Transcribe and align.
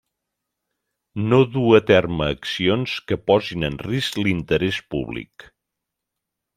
No 1.33 1.39
dur 1.57 1.67
a 1.79 1.83
terme 1.91 2.31
accions 2.37 2.97
que 3.11 3.21
posin 3.29 3.71
en 3.71 3.79
risc 3.91 4.21
l'interès 4.25 4.85
públic. 4.95 5.51